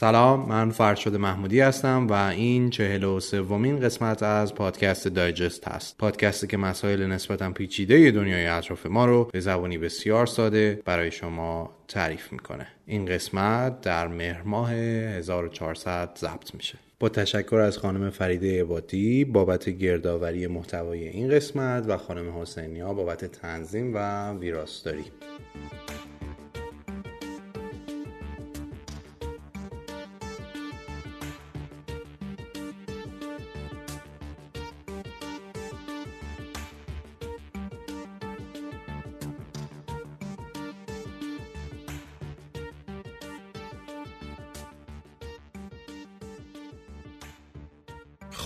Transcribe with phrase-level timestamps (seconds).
[0.00, 5.98] سلام من فرشاد محمودی هستم و این چهل و سومین قسمت از پادکست دایجست هست.
[5.98, 11.76] پادکستی که مسائل نسبتا پیچیده دنیای اطراف ما رو به زبانی بسیار ساده برای شما
[11.88, 12.66] تعریف می‌کنه.
[12.86, 16.78] این قسمت در مهر ماه 1400 ضبط میشه.
[17.00, 23.24] با تشکر از خانم فریده عبادی بابت گردآوری محتوای این قسمت و خانم حسینیا بابت
[23.24, 25.04] تنظیم و ویراستاری.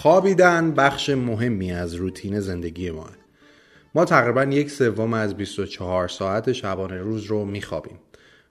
[0.04, 3.06] خوابیدن بخش مهمی از روتین زندگی ما.
[3.94, 7.98] ما تقریبا یک سوم از 24 ساعت شبانه روز رو میخوابیم.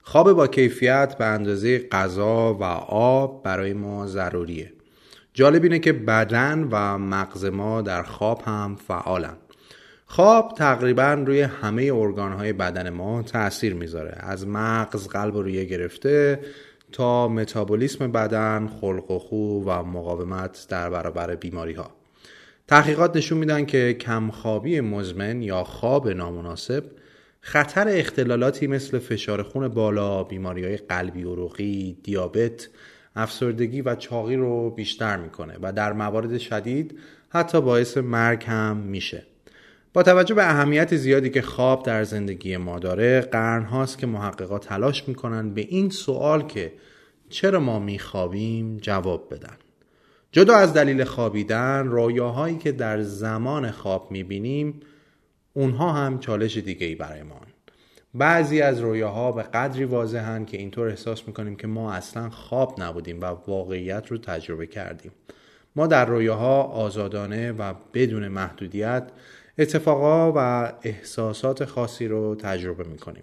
[0.02, 4.72] خواب با کیفیت به اندازه غذا و آب برای ما ضروریه.
[5.34, 9.36] جالب اینه که بدن و مغز ما در خواب هم فعالن.
[10.06, 14.16] خواب تقریبا روی همه ارگانهای بدن ما تاثیر می‌ذاره.
[14.20, 16.40] از مغز قلب و ریه گرفته
[16.94, 21.90] تا متابولیسم بدن، خلق و خو و مقاومت در برابر بیماری ها.
[22.68, 26.84] تحقیقات نشون میدن که کمخوابی مزمن یا خواب نامناسب
[27.40, 32.68] خطر اختلالاتی مثل فشار خون بالا، بیماری های قلبی عروقی، دیابت،
[33.16, 39.22] افسردگی و چاقی رو بیشتر می‌کنه و در موارد شدید حتی باعث مرگ هم میشه.
[39.94, 44.66] با توجه به اهمیت زیادی که خواب در زندگی ما داره قرن هاست که محققات
[44.66, 46.72] تلاش می‌کنن به این سوال که
[47.28, 49.56] چرا ما میخوابیم جواب بدن.
[50.32, 54.80] جدا از دلیل خوابیدن رویاهایی که در زمان خواب می‌بینیم
[55.52, 57.40] اونها هم چالش دیگه ای برای ما
[58.14, 63.20] بعضی از رویاها به قدری واضحن که اینطور احساس می‌کنیم که ما اصلا خواب نبودیم
[63.20, 65.12] و واقعیت رو تجربه کردیم.
[65.76, 69.10] ما در رویاها آزادانه و بدون محدودیت
[69.58, 73.22] اتفاقا و احساسات خاصی رو تجربه می‌کنیم.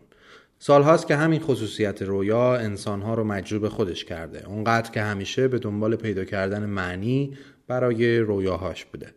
[0.60, 4.48] سالهاست که همین خصوصیت رویا انسانها رو مجذوب خودش کرده.
[4.48, 7.38] اونقدر که همیشه به دنبال پیدا کردن معنی
[7.68, 9.08] برای رویاهاش بوده.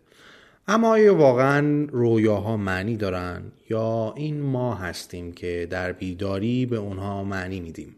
[0.69, 7.25] اما آیا واقعا رویاها معنی دارن یا این ما هستیم که در بیداری به اونها
[7.25, 7.96] معنی میدیم؟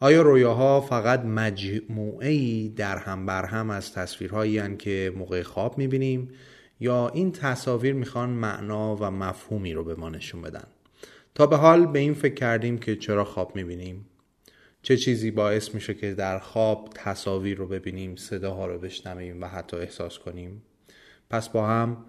[0.00, 6.28] آیا رویاها فقط مجموعه در هم بر هم از تصویرهایی که موقع خواب می‌بینیم؟
[6.80, 10.66] یا این تصاویر می‌خوان معنا و مفهومی رو به ما نشون بدن.
[11.34, 14.06] تا به حال به این فکر کردیم که چرا خواب می‌بینیم؟
[14.82, 19.76] چه چیزی باعث میشه که در خواب تصاویر رو ببینیم صداها رو بشنویم و حتی
[19.76, 20.62] احساس کنیم؟
[21.30, 22.04] پس با هم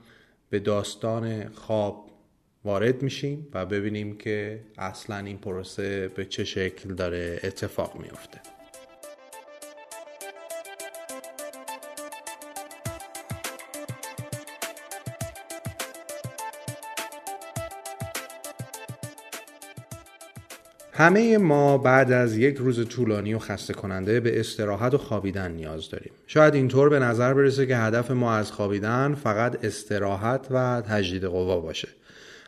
[0.49, 2.09] به داستان خواب
[2.63, 8.58] وارد میشیم و ببینیم که اصلا این پروسه به چه شکل داره اتفاق میفته
[20.99, 25.89] همه ما بعد از یک روز طولانی و خسته کننده به استراحت و خوابیدن نیاز
[25.89, 26.11] داریم.
[26.27, 31.59] شاید اینطور به نظر برسه که هدف ما از خوابیدن فقط استراحت و تجدید قوا
[31.59, 31.87] باشه.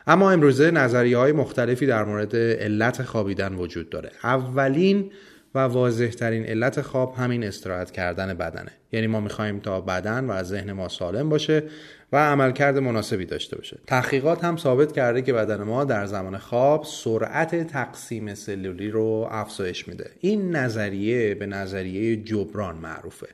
[0.08, 4.12] اما امروزه نظریه های مختلفی در مورد علت خوابیدن وجود داره.
[4.24, 5.12] اولین
[5.56, 10.44] و واضح ترین علت خواب همین استراحت کردن بدنه یعنی ما می‌خوایم تا بدن و
[10.44, 11.64] ذهن ما سالم باشه
[12.12, 13.80] و عملکرد مناسبی داشته باشه.
[13.88, 19.88] تحقیقات هم ثابت کرده که بدن ما در زمان خواب سرعت تقسیم سلولی رو افزایش
[19.88, 20.12] میده.
[20.20, 23.28] این نظریه به نظریه جبران معروفه.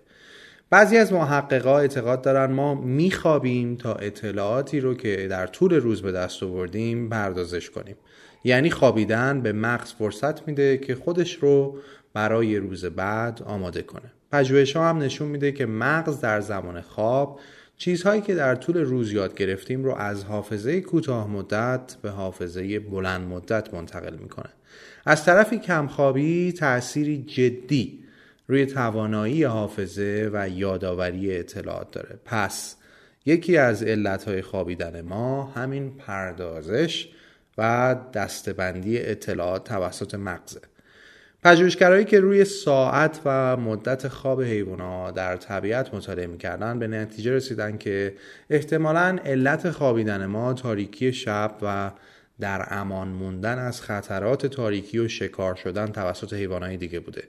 [0.69, 6.11] بعضی از محققا اعتقاد دارن ما میخوابیم تا اطلاعاتی رو که در طول روز به
[6.11, 7.95] دست آوردیم پردازش کنیم.
[8.43, 11.77] یعنی خوابیدن به مغز فرصت میده که خودش رو
[12.13, 14.11] برای روز بعد آماده کنه.
[14.31, 17.39] پژوهش هم نشون میده که مغز در زمان خواب
[17.77, 23.27] چیزهایی که در طول روز یاد گرفتیم رو از حافظه کوتاه مدت به حافظه بلند
[23.27, 24.49] مدت منتقل می‌کنه.
[25.05, 28.03] از طرفی کمخوابی تأثیری جدی
[28.47, 32.19] روی توانایی حافظه و یادآوری اطلاعات داره.
[32.25, 32.75] پس
[33.25, 37.09] یکی از علتهای خوابیدن ما همین پردازش
[37.57, 40.61] و دستبندی اطلاعات توسط مغزه.
[41.47, 47.77] پژوهشگرایی که روی ساعت و مدت خواب حیوانات در طبیعت مطالعه می‌کردن به نتیجه رسیدن
[47.77, 48.13] که
[48.49, 51.91] احتمالا علت خوابیدن ما تاریکی شب و
[52.39, 57.23] در امان موندن از خطرات تاریکی و شکار شدن توسط حیوانات دیگه بوده.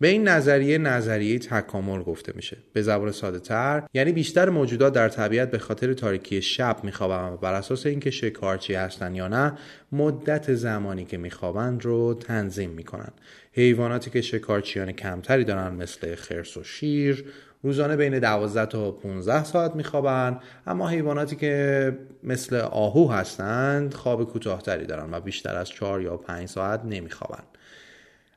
[0.00, 2.56] به این نظریه نظریه تکامل گفته میشه.
[2.72, 7.36] به زبان ساده تر یعنی بیشتر موجودات در طبیعت به خاطر تاریکی شب میخوابن و
[7.36, 9.52] بر اساس اینکه شکارچی هستن یا نه
[9.92, 13.12] مدت زمانی که میخوابند رو تنظیم می‌کنن
[13.52, 17.24] حیواناتی که شکارچیان کمتری دارن مثل خرس و شیر
[17.62, 24.86] روزانه بین 12 تا 15 ساعت میخوابن اما حیواناتی که مثل آهو هستند خواب کوتاهتری
[24.86, 27.42] دارن و بیشتر از 4 یا 5 ساعت نمیخوابن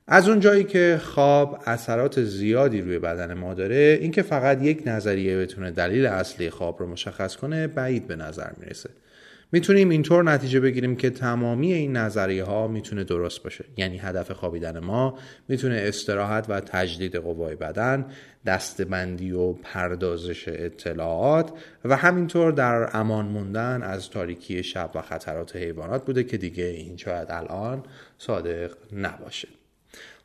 [0.10, 5.38] از اون جایی که خواب اثرات زیادی روی بدن ما داره اینکه فقط یک نظریه
[5.38, 8.90] بتونه دلیل اصلی خواب رو مشخص کنه بعید به نظر می‌رسه.
[9.52, 13.66] می‌تونیم اینطور نتیجه بگیریم که تمامی این نظریه ها می‌تونه درست باشه.
[13.78, 15.18] یعنی هدف خوابیدن ما
[15.48, 18.06] می‌تونه استراحت و تجدید قوای بدن
[18.46, 21.52] دستبندی و پردازش اطلاعات
[21.86, 26.98] و همینطور در امان موندن از تاریکی شب و خطرات حیوانات بوده که دیگه این
[26.98, 27.84] شاید الان
[28.18, 29.48] صادق نباشه.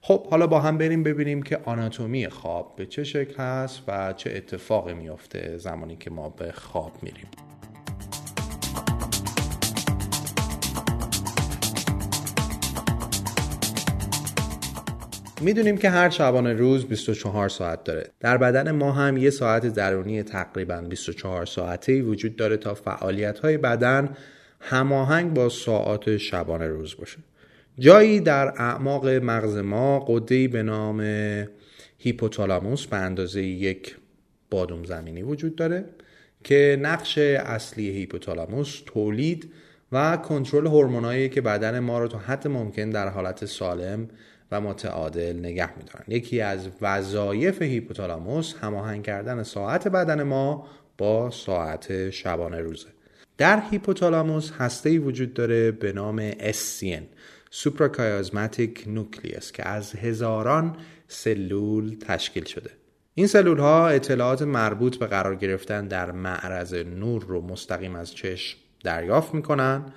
[0.04, 4.30] خب حالا با هم بریم ببینیم که آناتومی خواب به چه شکل هست و چه
[4.36, 7.26] اتفاقی میافته زمانی که ما به خواب میریم.
[15.40, 18.10] می‌دونیم که هر شبانه روز 24 ساعت داره.
[18.20, 23.56] در بدن ما هم یه ساعت درونی تقریبا 24 ساعته وجود داره تا فعالیت های
[23.56, 24.16] بدن
[24.60, 27.18] هماهنگ با ساعات شبانه روز باشه.
[27.82, 31.00] جایی در اعماق مغز ما قدهی به نام
[31.98, 33.96] هیپوتالاموس به اندازه یک
[34.50, 35.84] بادوم زمینی وجود داره
[36.44, 39.52] که نقش اصلی هیپوتالاموس تولید
[39.92, 44.08] و کنترل هورمونایی که بدن ما رو تا حد ممکن در حالت سالم
[44.50, 46.04] و متعادل نگه میدارن.
[46.08, 50.66] یکی از وظایف هیپوتالاموس هماهنگ کردن ساعت بدن ما
[50.98, 52.88] با ساعت شبانه روزه.
[53.38, 57.02] در هیپوتالاموس هسته وجود داره به نام SCN
[57.54, 60.76] سوپراکایازماتیک نوکلیس که از هزاران
[61.08, 62.70] سلول تشکیل شده.
[63.14, 68.58] این سلول ها اطلاعات مربوط به قرار گرفتن در معرض نور رو مستقیم از چشم
[68.84, 69.92] دریافت می‌کنن.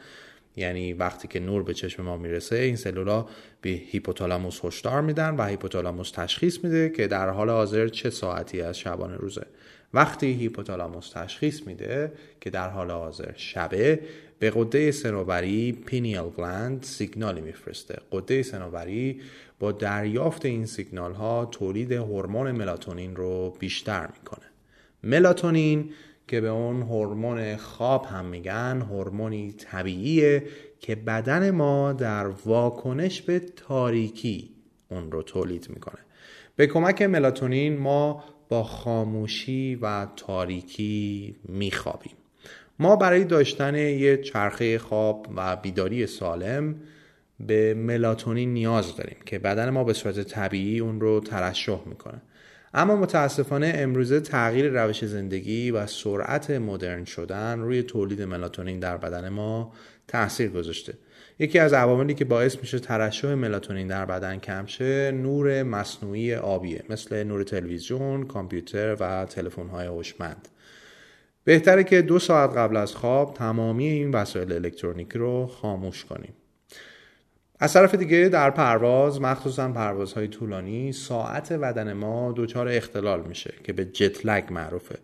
[0.56, 3.26] یعنی وقتی که نور به چشم ما می‌رسه این سلولا
[3.62, 8.80] به هیپوتالاموس هشدار میدن و هیپوتالاموس تشخیص میده که در حال حاضر چه ساعتی از
[8.80, 9.46] شبانه روزه.
[9.94, 12.12] وقتی هیپوتالاموس تشخیص میده
[12.42, 14.00] که در حال حاضر شبه
[14.40, 17.98] به قده سنوبری پینیل گلند سیگنالی میفرسته.
[18.12, 19.22] قده سنوبری
[19.60, 24.46] با دریافت این سیگنال ها تولید هورمون ملاتونین رو بیشتر می‌کنه.
[25.04, 25.90] ملاتونین
[26.28, 30.44] که به اون هورمون خواب هم میگن هورمونی طبیعیه
[30.80, 34.50] که بدن ما در واکنش به تاریکی
[34.90, 36.00] اون رو تولید می‌کنه.
[36.56, 42.16] به کمک ملاتونین ما با خاموشی و تاریکی میخوابیم.
[42.80, 46.76] ما برای داشتن یه چرخه خواب و بیداری سالم
[47.40, 52.22] به ملاتونین نیاز داریم که بدن ما به صورت طبیعی اون رو ترشح می‌کنه
[52.74, 59.30] اما متاسفانه امروزه تغییر روش زندگی و سرعت مدرن شدن روی تولید ملاتونین در بدن
[59.30, 59.74] ما
[60.08, 60.94] تاثیر گذاشته
[61.40, 66.84] یکی از عواملی که باعث میشه ترشح ملاتونین در بدن کم شه نور مصنوعی آبیه
[66.90, 70.48] مثل نور تلویزیون، کامپیوتر و تلفن‌های هوشمند.
[71.46, 76.34] بهتره که دو ساعت قبل از خواب تمامی این وسایل الکترونیکی رو خاموش کنیم.
[77.60, 83.74] از طرف دیگه در پرواز مخصوصا پروازهای طولانی ساعت بدن ما دچار اختلال میشه که
[83.74, 84.96] به جت لگ معروفه.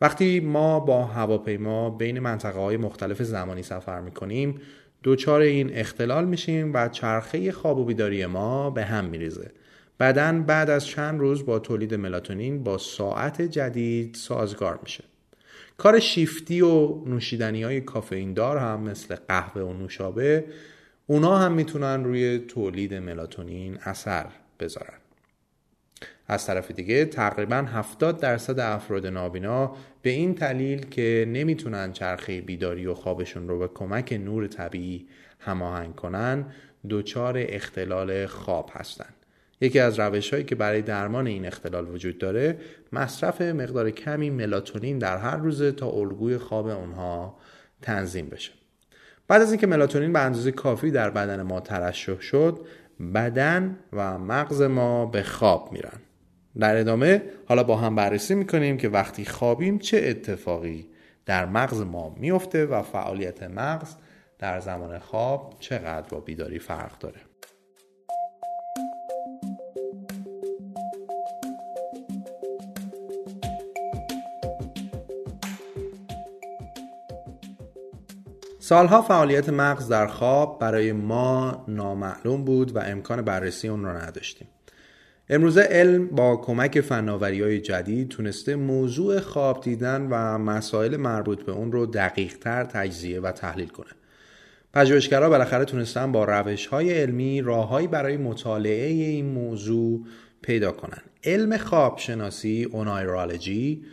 [0.00, 4.60] وقتی ما با هواپیما بین منطقه های مختلف زمانی سفر می‌کنیم
[5.04, 9.50] دچار این اختلال میشیم و چرخه خواب و بیداری ما به هم میریزه.
[10.00, 15.04] بدن بعد از چند روز با تولید ملاتونین با ساعت جدید سازگار میشه.
[15.82, 20.44] کار شیفتی و نوشیدنی های کافئین دار هم مثل قهوه و نوشابه
[21.06, 24.26] اونا هم می‌تونن روی تولید ملاتونین اثر
[24.60, 24.98] بذارن
[26.28, 32.86] از طرف دیگه تقریبا 70 درصد افراد نابینا به این دلیل که نمی‌تونن چرخه بیداری
[32.86, 35.08] و خوابشون رو به کمک نور طبیعی
[35.38, 36.46] هماهنگ کنن
[36.90, 39.21] دچار اختلال خواب هستند.
[39.62, 42.58] یکی از روش هایی که برای درمان این اختلال وجود داره
[42.92, 47.38] مصرف مقدار کمی ملاتونین در هر روزه تا الگوی خواب اونها
[47.82, 48.52] تنظیم بشه.
[49.28, 52.60] بعد از اینکه ملاتونین به اندازه کافی در بدن ما ترشح شد
[53.14, 55.98] بدن و مغز ما به خواب میرن.
[56.58, 60.86] در ادامه حالا با هم بررسی می‌کنیم که وقتی خوابیم چه اتفاقی
[61.26, 63.94] در مغز ما میفته و فعالیت مغز
[64.38, 67.31] در زمان خواب چقدر با بیداری فرق داره.
[78.64, 84.48] سالها فعالیت مغز در خواب برای ما نامعلوم بود و امکان بررسی اون را نداشتیم
[85.28, 91.52] امروزه علم با کمک فناوری های جدید تونسته موضوع خواب دیدن و مسائل مربوط به
[91.52, 93.90] اون رو دقیق تر تجزیه و تحلیل کنه.
[94.74, 100.00] پژوهشگرها بالاخره تونستن با روش های علمی راههایی برای مطالعه این موضوع
[100.42, 101.02] پیدا کنن.
[101.24, 103.84] علم خواب شناسی اونایرالوجی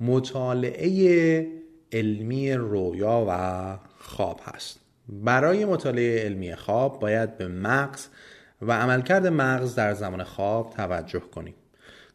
[0.00, 1.63] مطالعه
[1.94, 4.80] علمی رویا و خواب هست.
[5.08, 8.06] برای مطالعه علمی خواب باید به مغز
[8.62, 11.54] و عملکرد مغز در زمان خواب توجه کنیم.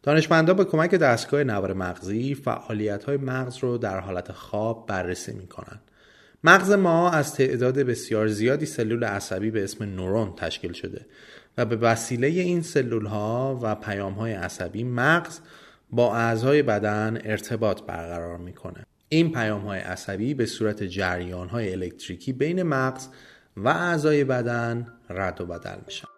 [0.02, 5.46] دانشمندان به کمک دستگاه نوار مغزی فعالیت های مغز رو در حالت خواب بررسی می
[5.46, 5.80] کنند.
[6.44, 11.06] مغز ما از تعداد بسیار زیادی سلول عصبی به اسم نورون تشکیل شده
[11.58, 15.40] و به وسیله این سلول ها و پیام های عصبی مغز
[15.90, 18.86] با اعضای بدن ارتباط برقرار می‌کنه.
[19.12, 23.08] این پیام های عصبی به صورت جریان های الکتریکی بین مغز
[23.56, 26.08] و اعضای بدن رد و بدل میشن.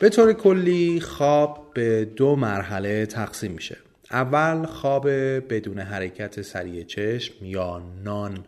[0.00, 3.76] به طور کلی خواب به دو مرحله تقسیم میشه
[4.10, 5.10] اول خواب
[5.54, 8.44] بدون حرکت سریع چشم یا نان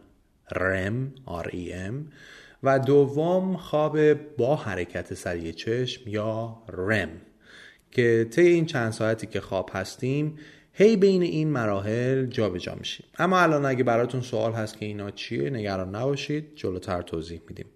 [0.52, 1.94] رم REM
[2.62, 7.08] و دوم خواب با حرکت سریع چشم یا رم
[7.90, 10.38] که طی این چند ساعتی که خواب هستیم
[10.72, 13.06] هی بین این مراحل جابجا میشیم.
[13.18, 17.66] اما الان اگه براتون سوال هست که اینا چیه نگران نباشید جلوتر توضیح میدیم.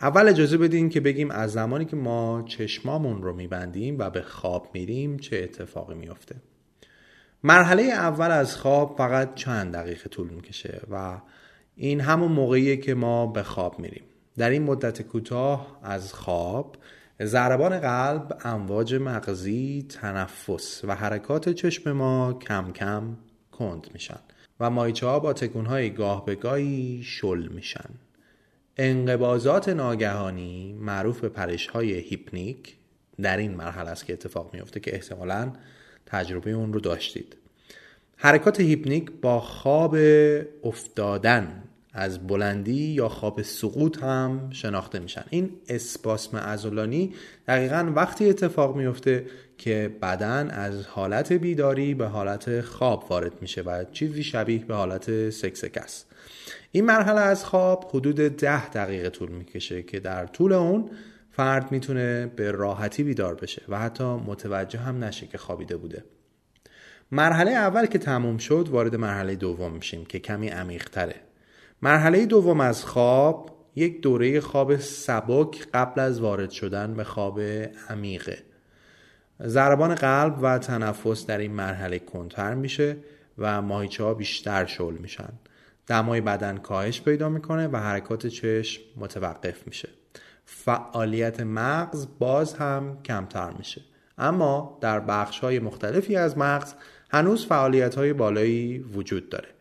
[0.00, 4.68] اول اجازه بدین که بگیم از زمانی که ما چشمامون رو میبندیم و به خواب
[4.74, 6.36] میریم چه اتفاقی میافته.
[7.42, 11.20] مرحله اول از خواب فقط چند دقیقه طول می‌کشه و
[11.76, 14.04] این همون موقعیه که ما به خواب میریم.
[14.36, 16.76] در این مدت کوتاه از خواب
[17.22, 23.16] ضربان قلب، امواج مغزی، تنفس و حرکات چشم ما کم کم
[23.52, 24.18] کند میشن
[24.60, 27.90] و مایچه ها با تکون های گاه به گاهی شل میشن.
[28.76, 32.76] انقبازات ناگهانی معروف به پرش های هیپنیک
[33.22, 35.52] در این مرحله است که اتفاق میفته که احتمالا
[36.06, 37.36] تجربه اون رو داشتید.
[38.16, 39.96] حرکات هیپنیک با خواب
[40.64, 41.62] افتادن
[41.94, 45.24] از بلندی یا خواب سقوط هم شناخته میشن.
[45.30, 47.14] این اسپاسم ازولانی
[47.46, 49.26] دقیقا وقتی اتفاق میفته
[49.58, 55.30] که بدن از حالت بیداری به حالت خواب وارد میشه و چیزی شبیه به حالت
[55.30, 56.06] سکسک است.
[56.72, 60.90] این مرحله از خواب حدود ده دقیقه طول می‌کشه که در طول اون
[61.30, 66.04] فرد می‌تونه به راحتی بیدار بشه و حتی متوجه هم نشه که خوابیده بوده.
[67.10, 71.14] مرحله اول که تموم شد وارد مرحله دوم میشیم که کمی عمیقتره.
[71.84, 77.40] مرحله دوم از خواب یک دوره خواب سبک قبل از وارد شدن به خواب
[77.88, 78.38] عمیقه.
[79.42, 82.96] ضربان قلب و تنفس در این مرحله کنتر میشه
[83.38, 85.32] و ماهیچه ها بیشتر شل میشن.
[85.86, 89.88] دمای بدن کاهش پیدا می‌کنه و حرکات چشم متوقف میشه.
[90.44, 93.80] فعالیت مغز باز هم کمتر میشه.
[94.18, 96.74] اما در بخش های مختلفی از مغز
[97.10, 99.53] هنوز فعالیت های بالایی وجود داره.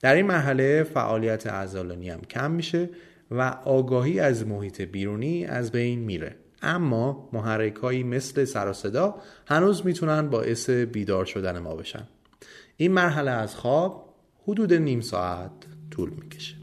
[0.00, 2.90] در این مرحله فعالیت عضلانی هم کم میشه
[3.30, 6.36] و آگاهی از محیط بیرونی از بین میره.
[6.62, 9.14] اما محرک مثل سر و صدا
[9.46, 12.08] هنوز می‌تونن باعث بیدار شدن ما بشن.
[12.76, 14.14] این مرحله از خواب
[14.48, 15.50] حدود نیم ساعت
[15.90, 16.59] طول می‌کشه.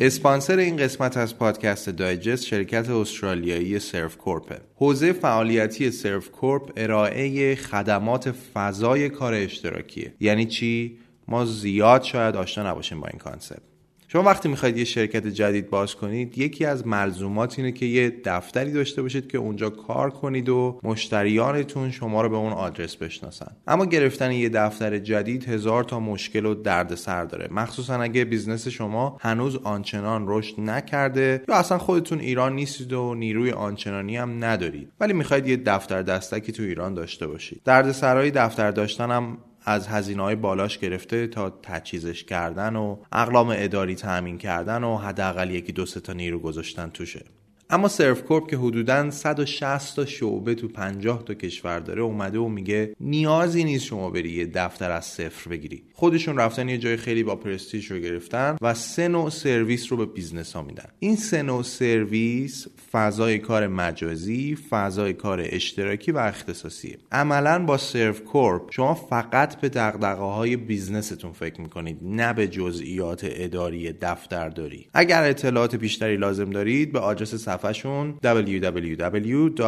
[0.00, 9.08] اسپانسر این قسمت از پادکست Digest شرکت استرالیایی Servcorp حوزه فعالیتی Servcorp ارائه خدمات فضای
[9.08, 10.14] کار اشتراکیه.
[10.20, 13.62] یعنی چی؟ ما زیاد شاید آشنا نباشیم با این concept.
[14.10, 18.72] شما وقتی می‌خواید یه شرکت جدید باز کنید یکی از ملزومات اینه که یه دفتری
[18.72, 23.56] داشته باشید که اونجا کار کنید و مشتریانتون شما رو به اون آدرس بشناسن.
[23.66, 27.48] اما گرفتن یه دفتر جدید هزار تا مشکل و دردسر داره.
[27.50, 33.50] مخصوصا اگه business شما هنوز آنچنان رشد نکرده یا اصلا خودتون ایران نیستید و نیروی
[33.50, 34.92] آنچنانی هم ندارید.
[35.00, 37.60] ولی می‌خواید یه دفتر دستکی تو ایران داشته باشید.
[37.64, 43.94] دردسرای دفتر داشتن هم از هزینه های بالاش گرفته تا تجهیزش کردن و اقلام اداری
[43.94, 47.24] تأمین کردن و حداقل یکی دو تا نیرو گذاشتن توشه.
[47.70, 52.96] اما Servcorp که حدودا 160 تا شعبه تو 50 تا کشور داره اومده و میگه
[53.00, 55.82] نیازی نیست شما بری یه دفتر از صفر بگیری.
[55.92, 60.06] خودشون رفتن یه جای خیلی با پرستیژ رو گرفتن و سه نوع سرویس رو به
[60.06, 60.88] business ها میدن.
[60.98, 66.98] این سه نوع سرویس فضای کار مجازی فضای کار اشتراکی و اختصاصیه.
[67.12, 73.20] عملا با Servcorp شما فقط به دغدغه های business تون فکر می‌کنید نه به جزئیات
[73.22, 74.86] اداری دفتر داری.
[74.94, 79.58] اگر اطلاعات بیشتری لازم دارید به آدرس صفحهشون www.co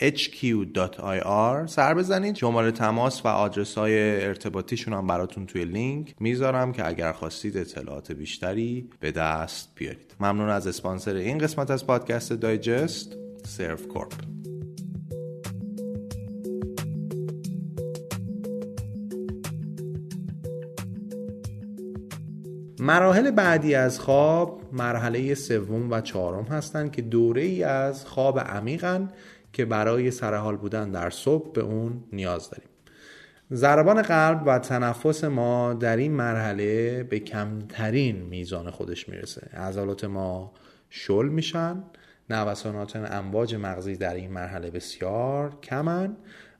[0.00, 2.36] hq.ir سر بزنید.
[2.36, 8.12] شماره تماس و آدرس های ارتباطیشون هم براتون توی لینک می‌ذارم که اگر خواستید اطلاعات
[8.12, 10.14] بیشتری به دست بیارید.
[10.20, 14.12] ممنون از اسپانسر این قسمت از پادکست Digest سرف کورپ.
[22.80, 29.12] مراحل بعدی از خواب مرحله سوم و چهارم هستند که دوره ای از خواب عمیقن
[29.52, 32.68] که برای سرحال بودن در صبح به اون نیاز داریم.
[33.52, 39.50] ضربان قلب و تنفس ما در این مرحله به کمترین میزان خودش می‌رسه.
[39.56, 40.52] عضلات ما
[40.90, 41.82] شل میشن
[42.30, 46.16] نوسانات امواج مغزی در این مرحله بسیار کمن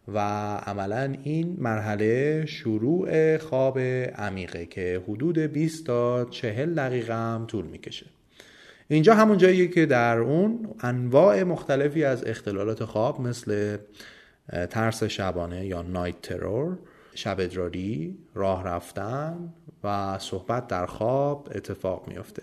[0.09, 0.19] و
[0.67, 8.07] عملا این مرحله شروع خواب عمیقه که حدود 20 تا 40 دقیقه هم طول می‌کشه.
[8.89, 13.77] اینجا همون جاییه که در اون انواع مختلفی از اختلالات خواب مثل
[14.71, 16.79] ترس شبانه یا نایت ترور
[17.15, 19.53] شب ادراری راه رفتن
[19.85, 22.43] و صحبت در خواب اتفاق میافته.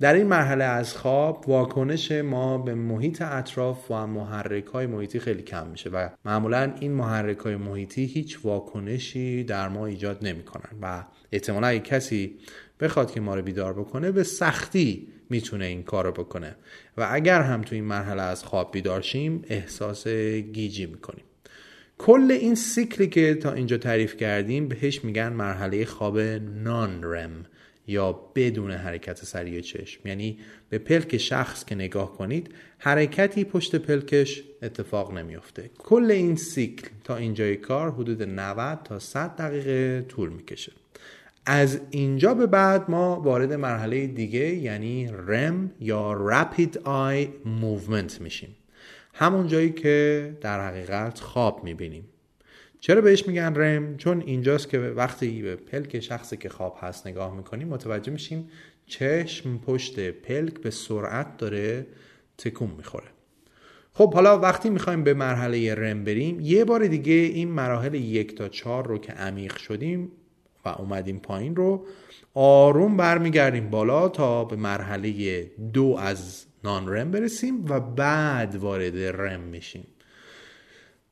[0.00, 5.42] در این مرحله از خواب واکنش ما به محیط اطراف و محرک های محیطی خیلی
[5.42, 11.04] کم میشه و معمولا این محرک های محیطی هیچ واکنشی در ما ایجاد نمی‌کنن و
[11.32, 12.38] احتمالا اگه کسی
[12.80, 16.56] بخواد که ما رو بیدار بکنه به سختی می‌تونه این کار رو بکنه
[16.96, 20.08] و اگر هم تو این مرحله از خواب بیدار شیم احساس
[20.52, 21.24] گیجی می‌کنیم.
[21.98, 27.46] کل این سیکلی که تا اینجا تعریف کردیم بهش میگن مرحله خواب نان رم.
[27.86, 30.08] یا بدون حرکت سریع چشم.
[30.08, 35.70] یعنی به پلک شخص که نگاه کنید حرکتی پشت پلکش اتفاق نمیافته.
[35.78, 40.72] کل این سیکل تا اینجای کار حدود 90 تا 100 دقیقه طول می‌کشه.
[41.46, 47.28] از اینجا به بعد ما وارد مرحله دیگه یعنی رم یا Rapid Eye
[47.62, 48.56] Movement میشیم.
[49.14, 52.04] همون جایی که در حقیقت خواب می‌بینیم.
[52.80, 57.36] چرا بهش میگن رم؟ چون اینجاست که وقتی به پلک شخصی که خواب هست نگاه
[57.36, 58.48] می‌کنیم متوجه میشیم
[58.86, 61.86] چشم پشت پلک به سرعت داره
[62.38, 63.06] تکون می‌خوره.
[63.92, 68.48] خب حالا وقتی می‌خوایم به مرحله رم بریم یه بار دیگه این مراحل یک تا
[68.48, 70.12] چهار رو که عمیق شدیم
[70.64, 71.86] و اومدیم پایین رو
[72.34, 79.40] آروم برمیگردیم بالا تا به مرحله دو از نان رم برسیم و بعد وارد رم
[79.40, 79.86] میشیم.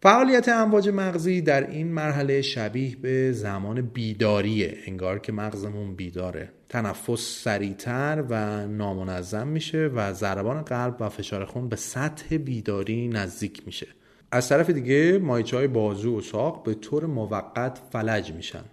[0.03, 6.53] فعالیت امواج مغزی در این مرحله شبیه به زمان بیداریه انگار که مغزمون بیداره.
[6.69, 13.63] تنفس سریعتر و نامنظم میشه و ضربان قلب و فشار خون به سطح بیداری نزدیک
[13.67, 13.87] میشه.
[14.31, 18.65] از طرف دیگه مایچه بازو و ساق به طور موقت فلج میشن.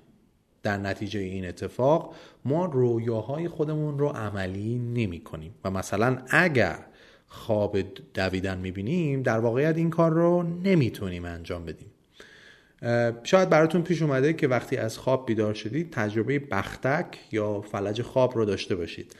[0.64, 6.80] در نتیجه این اتفاق ما رویاهای خودمون رو عملی نمی کنیم و مثلا اگر
[7.28, 7.78] خواب
[8.14, 11.92] دویدن می‌بینیم در واقعیت این کار رو نمی‌تونیم انجام بدیم.
[13.24, 18.36] شاید براتون پیش اومده که وقتی از خواب بیدار شدید تجربه بختک یا فلج خواب
[18.36, 19.16] رو داشته باشید.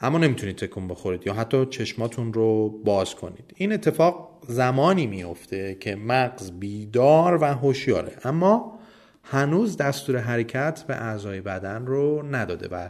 [0.00, 3.52] اما نمی‌تونید تکون بخورید یا حتی چشماتون رو باز کنید.
[3.56, 8.78] این اتفاق زمانی میفته که مغز بیدار و هوشیاره اما
[9.22, 12.88] هنوز دستور حرکت به اعضای بدن رو نداده و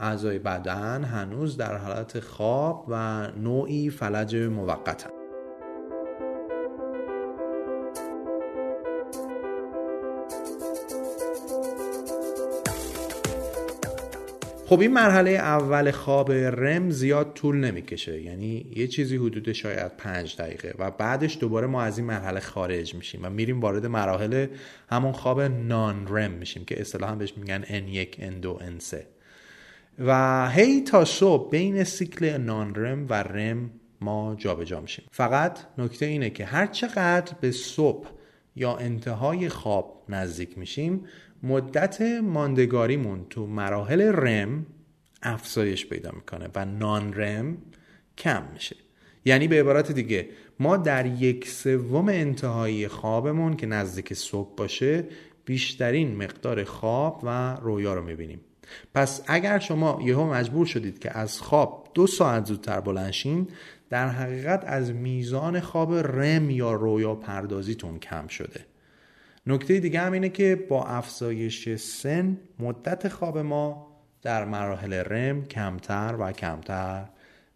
[0.00, 5.06] اعضای بدن هنوز در حالت خواب و نوعی فلج موقت
[14.70, 18.22] خب این مرحله اول خواب رم زیاد طول نمی‌کشه.
[18.22, 22.94] یعنی یه چیزی حدود شاید پنج دقیقه و بعدش دوباره ما از این مرحله خارج
[22.94, 24.46] میشیم و میریم وارد مراحل
[24.90, 29.19] همون خواب نان رم میشیم که اصطلاحا بهش میگن N1 N2 N3
[29.98, 35.04] و هی تا صبح بین سیکل نان رم و رم ما جابجا جا میشیم.
[35.10, 38.08] فقط نکته اینه که هر چقدر به صبح
[38.56, 41.04] یا انتهای خواب نزدیک میشیم
[41.42, 44.66] مدت ماندگاریمون تو مراحل رم
[45.22, 47.58] افزایش پیدا می‌کنه و نان رم
[48.18, 48.76] کم میشه.
[49.24, 55.04] یعنی به عبارت دیگه ما در یک سوم انتهایی خوابمون که نزدیک صبح باشه
[55.44, 58.40] بیشترین مقدار خواب و رویا رو می‌بینیم.
[58.94, 63.48] پس اگر شما یهو مجبور شدید که از خواب دو ساعت زودتر بلنشین
[63.90, 68.60] در حقیقت از میزان خواب رم یا رویا پردازیتون کم شده.
[69.46, 73.86] نکته دیگه هم اینه که با افزایش سن مدت خواب ما
[74.22, 77.04] در مراحل رم کمتر و کمتر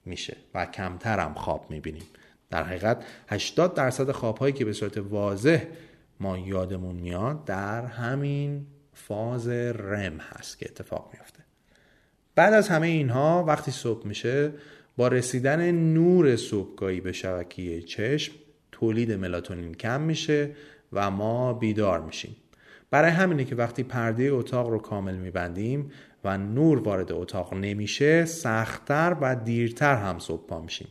[0.05, 2.03] میشه و کمتر هم خواب می‌بینیم.
[2.51, 5.65] در حقیقت 80 درصد خواب هایی که به صورت واضح
[6.21, 11.39] ما یادمون میاد در همین فاز رم هست که اتفاق میافته.
[12.35, 14.53] بعد از همه اینها وقتی صبح میشه
[14.97, 18.33] با رسیدن نور صبحگاهی به شبکیه چشم
[18.73, 20.51] تولید ملاتونین کم میشه
[20.93, 22.37] و ما بیدار میشیم.
[22.91, 25.91] برای همینه که وقتی پرده اتاق رو کامل میبندیم
[26.25, 30.89] و نور وارد اتاق نمیشه سختتر و دیرتر هم صبح پا میشیم.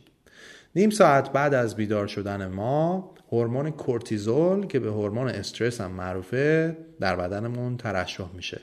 [0.76, 6.76] نیم ساعت بعد از بیدار شدن ما هورمون کورتیزول که به هورمون استرس هم معروفه
[7.00, 8.60] در بدنمون ترشح میشه.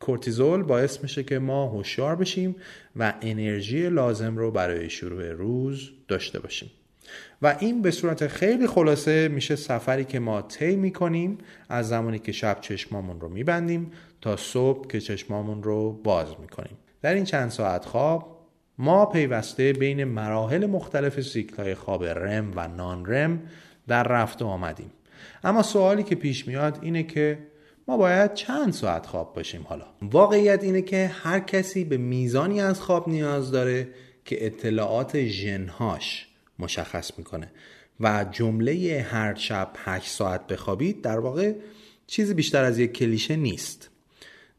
[0.00, 2.56] کورتیزول باعث میشه که ما هوشیار بشیم
[2.96, 6.70] و انرژی لازم رو برای شروع روز داشته باشیم.
[7.42, 12.32] و این به صورت خیلی خلاصه میشه سفری که ما طی می‌کنیم از زمانی که
[12.32, 16.76] شب چشمامون رو میبندیم تا صبح که چشمامون رو باز می‌کنیم.
[17.02, 18.38] در این چند ساعت خواب
[18.78, 23.42] ما پیوسته بین مراحل مختلف سیکل های خواب رم و نان رم
[23.88, 24.92] در رفت آمدیم.
[25.44, 27.38] اما سوالی که پیش میاد اینه که
[27.88, 29.84] ما باید چند ساعت خواب باشیم حالا.
[30.02, 33.88] واقعیت اینه که هر کسی به میزانی از خواب نیاز داره
[34.24, 37.50] که اطلاعات ژنهاش مشخص می‌کنه.
[38.00, 41.52] و جمله هر شب 8 ساعت بخوابید در واقع
[42.06, 43.90] چیزی بیشتر از یک کلیشه نیست.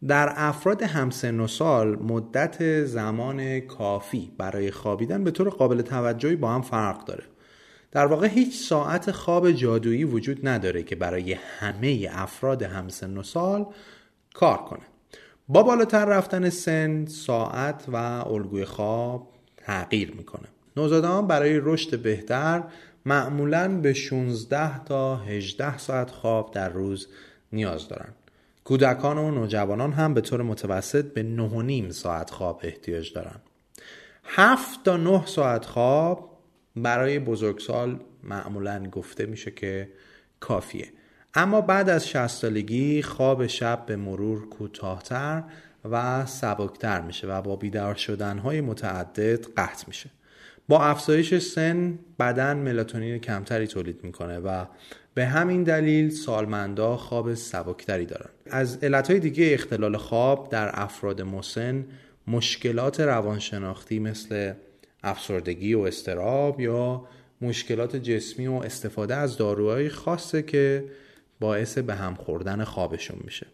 [0.07, 6.51] در افراد همسن و سال مدت زمان کافی برای خوابیدن به طور قابل توجهی با
[6.51, 7.23] هم فرق داره.
[7.93, 13.65] در واقع هیچ ساعت خواب جادویی وجود نداره که برای همه افراد همسن و سال
[14.33, 14.81] کار کنه.
[15.47, 19.27] با بالاتر رفتن سن ساعت و الگوی خواب
[19.57, 20.47] تغییر می‌کنه.
[20.77, 22.63] نوزادان برای رشد بهتر
[23.05, 27.07] معمولا به 16 تا 18 ساعت خواب در روز
[27.51, 28.09] نیاز دارن.
[28.63, 31.23] کودکان و نوجوانان هم به طور متوسط به
[31.87, 33.39] 9.5 ساعت خواب احتیاج دارن.
[34.23, 36.32] 7 تا 9 ساعت خواب
[36.75, 39.89] برای بزرگسال معمولا گفته میشه که
[40.39, 40.87] کافیه.
[41.33, 45.43] اما بعد از 60 سالگی خواب شب به مرور کوتاهتر
[45.91, 50.09] و سبکتر میشه و با بیدار شدنهای متعدد قطع میشه.
[50.67, 54.65] با افزایش سن بدن ملاتونین کمتری تولید می‌کنه و
[55.13, 58.29] به همین دلیل سالمندا خواب سبکتری دارن.
[58.45, 61.85] از علتهای دیگه اختلال خواب در افراد مسن
[62.27, 64.53] مشکلات روانشناختی مثل
[65.03, 67.07] افسردگی و استراب یا
[67.41, 70.85] مشکلات جسمی و استفاده از داروهای خاصه که
[71.39, 73.47] باعث به هم خوردن خوابشون میشه.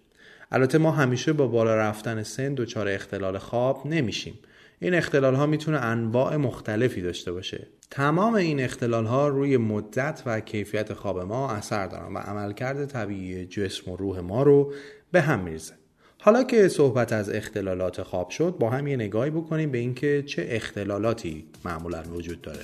[0.51, 4.39] البته ما همیشه با بالا رفتن سن دچار اختلال خواب نمیشیم.
[4.79, 7.67] این اختلال ها می‌تونه انواع مختلفی داشته باشه.
[7.91, 13.45] تمام این اختلال ها روی مدت و کیفیت خواب ما اثر دارن و عملکرد طبیعی
[13.45, 14.73] جسم و روح ما رو
[15.11, 15.78] به هم میریزه.
[16.21, 20.47] حالا که صحبت از اختلالات خواب شد با هم یه نگاهی بکنیم به اینکه چه
[20.49, 22.59] اختلالاتی معمولا وجود داره.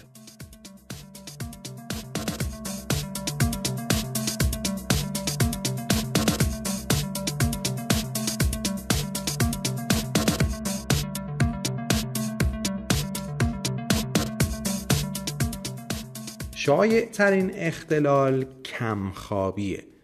[16.55, 19.94] شایع ترین اختلال کمخوابیه.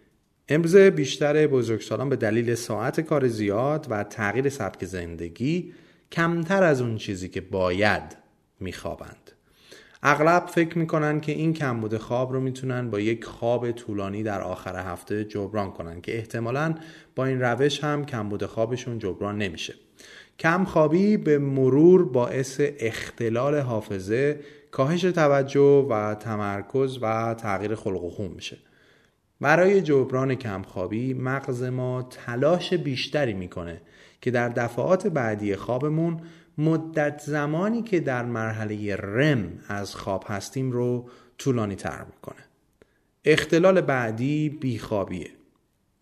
[0.54, 5.74] امروزه بیشتر بزرگسالان به دلیل ساعت کار زیاد و تغییر سبک زندگی
[6.12, 8.04] کمتر از اون چیزی که باید
[8.60, 9.32] میخوابند.
[10.04, 14.92] اغلب فکر می‌کنن که این کمبود خواب رو می‌تونن با یک خواب طولانی در آخر
[14.92, 16.76] هفته جبران کنن که احتمالا
[17.16, 19.74] با این روش هم کمبود خوابشون جبران نمیشه.
[20.40, 24.40] کم خوابی به مرور باعث اختلال حافظه
[24.72, 28.58] کاهش توجه و تمرکز و تغییر خلق و خون میشه.
[29.42, 33.82] برای جبران کمخوابی مغز ما تلاش بیشتری می‌کنه
[34.22, 36.22] که در دفعات بعدی خوابمون
[36.58, 42.46] مدت زمانی که در مرحله رم از خواب هستیم رو طولانی تر می‌کنه
[43.26, 45.30] اختلال بعدی بیخوابیه.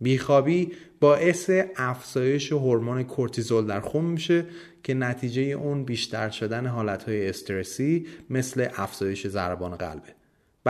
[0.01, 4.45] بیخوابی باعث افزایش هورمون کورتیزول در خون میشه
[4.83, 10.18] که نتیجه اون بیشتر شدن حالتهای استرسی مثل افزایش ضربان قلبه.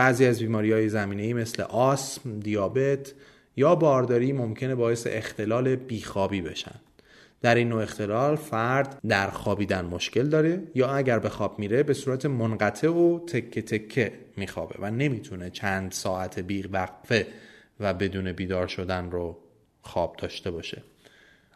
[0.00, 3.12] بعضی از بیماری های زمینه مثل آسم، دیابت
[3.56, 6.80] یا بارداری ممکنه باعث اختلال بیخوابی بشن.
[7.42, 11.94] در این نوع اختلال فرد در خوابیدن مشکل داره یا اگر به خواب میره به
[11.94, 17.26] صورت منقطع و تکه تکه میخوابه و نمی‌تونه چند ساعت بیغ وقفه
[17.80, 19.38] و بدون بیدار شدن رو
[19.82, 20.82] خواب داشته باشه.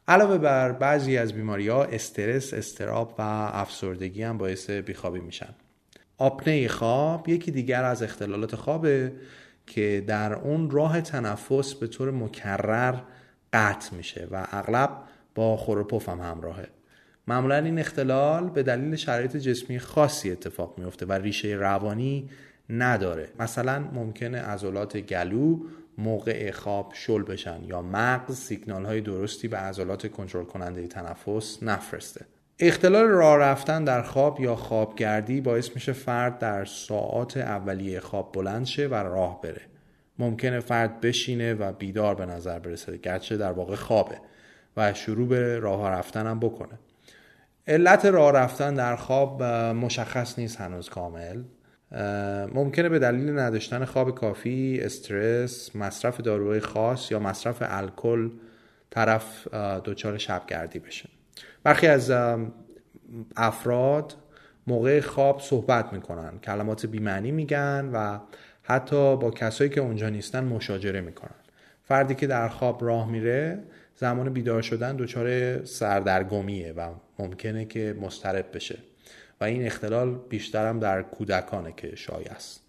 [0.09, 5.55] علاوه بر بعضی از بیماری ها استرس، استراب و افسردگی هم باعث بیخوابی میشن.
[6.19, 9.13] آپنه خواب یکی دیگر از اختلالات خوابه
[9.67, 13.01] که در اون راه تنفس به طور مکرر
[13.53, 14.91] قطع میشه و اغلب
[15.35, 16.69] با خورپف هم همراهه.
[17.29, 22.31] معمولا این اختلال به دلیل شرایط جسمی خاصی اتفاق میفته و ریشه روانی
[22.71, 23.29] نداره.
[23.39, 25.59] مثلا ممکنه عضلات گلو
[25.99, 32.27] موقع خواب شل بشن یا مغز سیگنال های درستی به عضلات کنترل کننده تنفس نفرسته.
[32.59, 38.67] اختلال راه رفتن در خواب یا خوابگردی باعث میشه فرد در ساعات اولیه خواب بلند
[38.67, 39.61] شه و راه بره.
[40.19, 44.21] ممکنه فرد بشینه و بیدار به نظر برسه گرچه در واقع خوابه
[44.77, 46.79] و شروع به راه رفتن هم بکنه.
[47.67, 51.43] علت راه رفتن در خواب مشخص نیست هنوز کامل.
[52.55, 58.31] ممکنه به دلیل نداشتن خواب کافی، استرس، مصرف داروهای خاص یا مصرف الکل
[58.91, 59.49] طرف
[59.85, 61.09] دچار شبگردی بشه.
[61.65, 62.13] برخی از
[63.37, 64.15] افراد
[64.67, 68.19] موقع خواب صحبت می‌کنن کلمات بیمعنی میگن و
[68.63, 71.35] حتی با کسایی که اونجا نیستن مشاجره می‌کنن.
[71.83, 73.59] فردی که در خواب راه میره
[73.97, 78.79] زمان بیدار شدن دچار سردرگمیه و ممکنه که مسترب بشه
[79.41, 82.61] و این اختلال بیشتر هم در کودکانه که شایع است.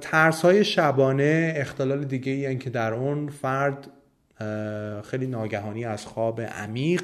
[0.00, 3.86] ترس های شبانه اختلال دیگه ای که در اون فرد
[5.04, 7.02] خیلی ناگهانی از خواب عمیق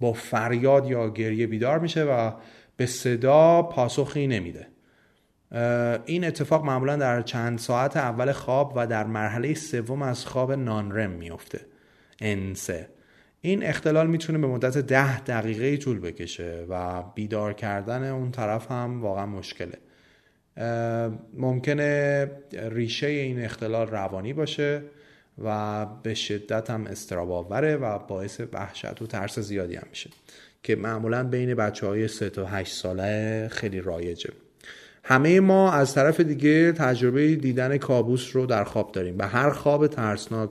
[0.00, 2.32] با فریاد یا گریه بیدار میشه و
[2.76, 4.66] به صدا پاسخی نمیده.
[6.06, 11.10] این اتفاق معمولا در چند ساعت اول خواب و در مرحله سوم از خواب نانرم
[11.10, 11.60] میفته
[12.20, 12.88] انسه
[13.40, 19.02] این اختلال می‌تونه به مدت ده دقیقه طول بکشه و بیدار کردن اون طرف هم
[19.02, 19.78] واقعا مشکله.
[21.34, 24.82] ممکنه ریشه این اختلال روانی باشه.
[25.44, 30.10] و به شدت هم استراباوره و باعث وحشت و ترس زیادی هم میشه
[30.62, 34.30] که معمولا بین بچه های 3 تا 8 ساله خیلی رایجه.
[35.04, 39.86] همه ما از طرف دیگه تجربه دیدن کابوس رو در خواب داریم و هر خواب
[39.86, 40.50] ترسناک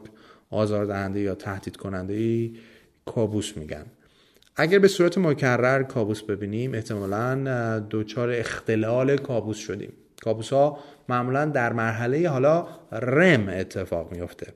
[0.50, 2.56] آزاردهنده یا تهدید کننده ای
[3.06, 3.86] کابوس میگن.
[4.56, 9.94] اگر به صورت مکرر کابوس ببینیم احتمالا دچار اختلال کابوس شدیم.
[10.22, 10.80] کابوس ها
[11.10, 14.54] معمولا در مرحله حالا رم اتفاق میفته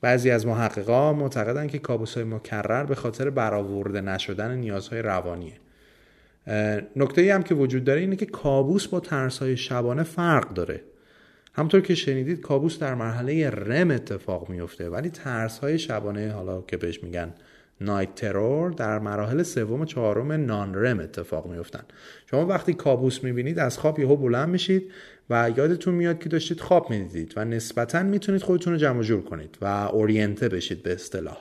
[0.00, 5.54] بعضی از محققا معتقدن که کابوس های مکرر به خاطر برآورده نشدن نیازهای روانیه.
[6.96, 10.80] نکته ای هم که وجود داره اینه که کابوس با ترس های شبانه فرق داره.
[11.54, 16.76] همطور که شنیدید کابوس در مرحله رم اتفاق میفته ولی ترس های شبانه حالا که
[16.76, 17.34] بهش میگن
[17.80, 21.82] نایت ترور در مراحل سوم و چهارم نان رم اتفاق میفتن
[22.30, 24.90] شما وقتی کابوس می‌بینید از خواب یهو بلند میشید
[25.30, 29.58] و یادتون میاد که داشتید خواب می‌دیدید و نسبتا می‌تونید خودتون رو جمع جور کنید
[29.60, 31.36] و اورینته بشید به اصطلاح.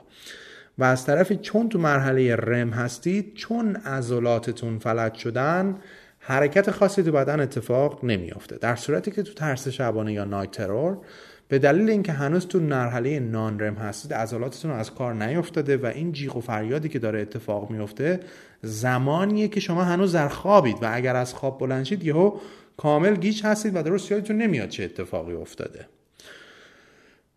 [0.77, 5.75] و از طرفی چون تو مرحله رم هستید چون عضلاتتون فلج شدن
[6.19, 8.57] حرکت خاصی تو بدن اتفاق نمیافته.
[8.57, 10.97] در صورتی که تو ترس شبانه یا نایت ترور
[11.47, 16.11] به دلیل اینکه هنوز تو مرحله نان رم هستید عضلاتتون از کار نیافتاده و این
[16.11, 18.19] جیغ و فریادی که داره اتفاق میفته
[18.61, 22.37] زمانیه که شما هنوز در خوابید و اگر از خواب بلند شید یهو
[22.77, 25.85] کامل گیج هستید و درست یادتون نمیاد چه اتفاقی افتاده.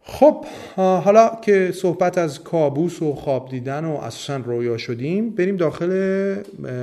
[0.03, 0.45] خب
[0.77, 5.91] حالا که صحبت از کابوس و خواب دیدن و اساسا رویا شدیم بریم داخل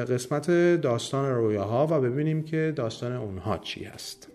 [0.10, 4.28] قسمت داستان رویاها و ببینیم که داستان اونها چی هست.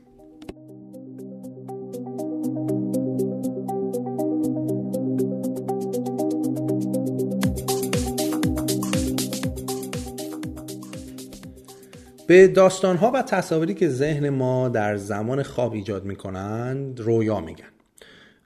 [12.30, 17.64] به داستانها و تصاویری که ذهن ما در زمان خواب ایجاد می‌کنند رویا میگن.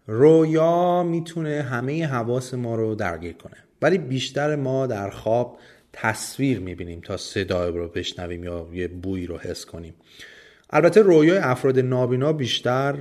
[0.06, 5.58] رویا می‌تونه همه حواس ما رو درگیر کنه ولی بیشتر ما در خواب
[5.92, 9.94] تصویر می‌بینیم تا صدای رو بشنویم یا یه بوی رو حس کنیم.
[10.70, 12.96] البته رویای افراد نابینا بیشتر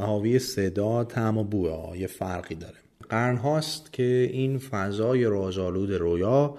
[0.00, 2.78] حاوی صدا، طعم و بوی یه فرقی داره.
[3.08, 6.54] قرن هاست که این فضای رازآلود رویا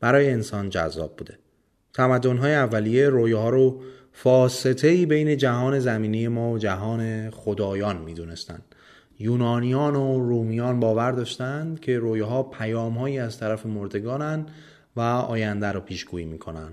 [0.00, 1.38] برای انسان جذاب بوده.
[1.98, 3.80] تمدن‌های اولیه رویاها رو
[4.12, 8.62] فاسطه بین جهان زمینی ما و جهان خدایان می‌دونستند
[9.18, 14.46] یونانیان و رومیان باور داشتند که رویاها پیامهایی از طرف مردگانن
[14.96, 16.68] و آینده رو پیشگویی می‌کنن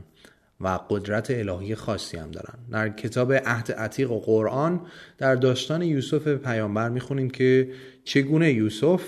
[0.62, 2.58] و قدرت الهی خاصی هم دارن.
[2.72, 4.82] در کتاب عهد عتیق و قرآن
[5.18, 7.72] در داستان یوسف پیامبر می‌خونیم که
[8.04, 9.02] چگونه یوسف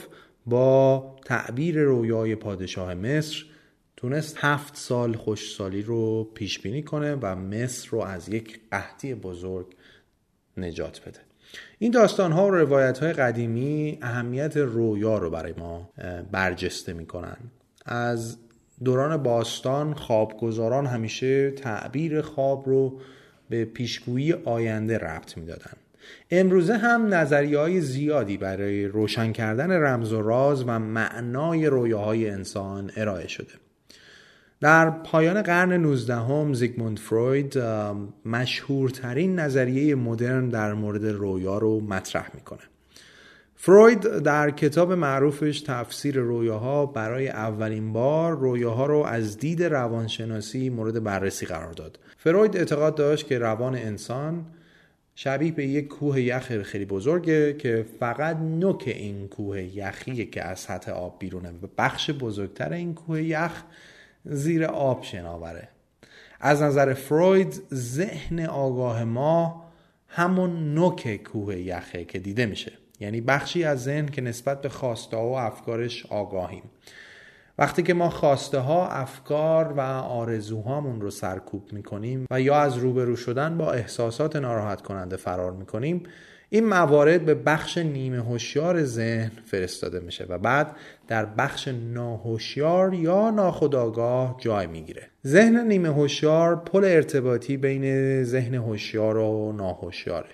[0.45, 3.45] با تعبیر رویای پادشاه مصر
[3.97, 9.65] تونست هفت سال خوشسالی رو پیش بینی کنه و مصر رو از یک قحطی بزرگ
[10.57, 11.19] نجات بده.
[11.79, 15.89] این داستان ها و روایت های قدیمی اهمیت رویا رو برای ما
[16.31, 17.37] برجسته می‌کنن.
[17.85, 18.37] از
[18.83, 22.99] دوران باستان خوابگزاران همیشه تعبیر خواب رو
[23.49, 25.73] به پیشگویی آینده ربط می‌دادن.
[26.31, 32.91] امروزه هم نظریه های زیادی برای روشن کردن رمز و راز و معنای رویاهای انسان
[32.95, 33.53] ارائه شده.
[34.59, 37.57] در پایان قرن 19 هم زیگموند فروید
[38.25, 42.61] مشهورترین نظریه مدرن در مورد رویا رو مطرح می‌کنه
[43.55, 51.03] فروید در کتاب معروفش تفسیر رویاها برای اولین بار رویاها رو از دید روانشناسی مورد
[51.03, 51.99] بررسی قرار داد.
[52.17, 54.45] فروید اعتقاد داشت که روان انسان
[55.15, 60.59] شبیه به یک کوه یخ خیلی بزرگه که فقط نوک این کوه یخیه که از
[60.59, 63.63] سطح آب بیرونه و بخش بزرگتر این کوه یخ
[64.29, 65.67] زیر آب شناوره.
[66.39, 69.65] از نظر فروید ذهن آگاه ما
[70.07, 72.71] همون نوک کوه یخه که دیده میشه.
[72.99, 76.63] یعنی بخشی از ذهن که نسبت به خواسته و افکارش آگاهیم.
[77.57, 83.15] وقتی که ما خواسته ها افکار و آرزوهامون رو سرکوب می‌کنیم و یا از روبرو
[83.15, 86.03] شدن با احساسات ناراحت کننده فرار می‌کنیم
[86.49, 90.75] این موارد به بخش نیمه هوشیار ذهن فرستاده میشه و بعد
[91.07, 95.07] در بخش ناهوشیار یا ناخودآگاه جای می‌گیره.
[95.25, 100.29] ذهن نیمه هوشیار پل ارتباطی بین ذهن هوشیار و ناهوشیاره.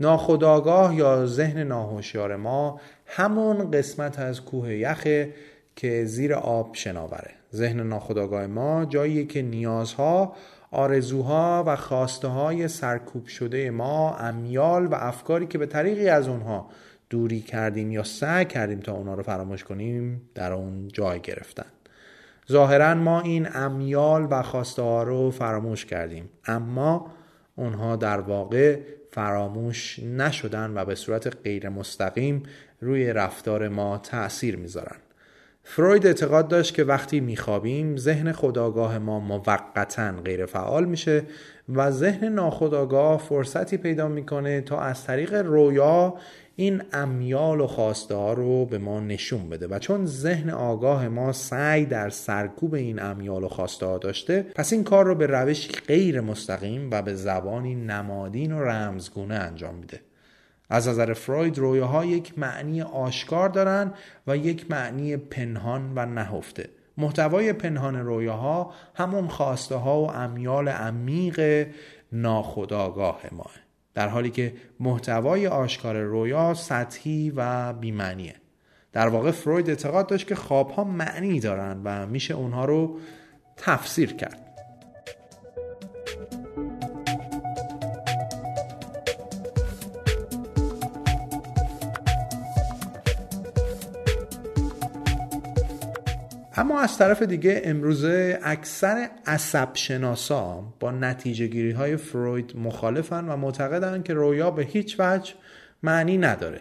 [0.00, 5.34] ناخودآگاه یا ذهن ناهوشیار ما همون قسمت از کوه یخه
[5.76, 7.30] که زیر آب شناوره.
[7.54, 10.36] ذهن ناخودآگاه ما جایی که نیازها
[10.70, 16.70] آرزوها و خواسته های سرکوب شده ما امیال و افکاری که به طریقی از اونها
[17.10, 21.66] دوری کردیم یا سعی کردیم تا اونها رو فراموش کنیم در اون جای گرفتن.
[22.52, 27.10] ظاهرا ما این امیال و خواسته ها رو فراموش کردیم اما
[27.56, 28.80] اونها در واقع
[29.12, 32.42] فراموش نشدن و به صورت غیر مستقیم
[32.80, 34.96] روی رفتار ما تأثیر می‌ذارن.
[35.68, 41.22] فروید اعتقاد داشت که وقتی میخوابیم ذهن خداگاه ما موقتا غیر فعال میشه
[41.68, 46.14] و ذهن ناخداگاه فرصتی پیدا می‌کنه تا از طریق رویا
[46.56, 49.66] این امیال و خواسته رو به ما نشون بده.
[49.66, 54.84] و چون ذهن آگاه ما سعی در سرکوب این امیال و خواسته داشته پس این
[54.84, 60.00] کار رو به روشی غیر مستقیم و به زبانی نمادین و رمزگونه انجام میده.
[60.70, 63.94] از نظر فروید رویاها یک معنی آشکار دارند
[64.26, 66.68] و یک معنی پنهان و نهفته.
[66.98, 71.66] محتوای پنهان رویاها همون خواسته ها و امیال عمیق
[72.12, 73.52] ناخودآگاه ماه
[73.94, 78.34] در حالی که محتوای آشکار رویا سطحی و بیمعنیه.
[78.92, 82.98] در واقع فروید اعتقاد داشت که خواب ها معنی دارند و میشه اونها رو
[83.56, 84.45] تفسیر کرد.
[96.58, 103.36] اما از طرف دیگه امروزه اکثر عصب شناسا با نتیجه گیری های فروید مخالفن و
[103.36, 105.34] معتقدن که رویا به هیچ وجه
[105.82, 106.60] معنی نداره.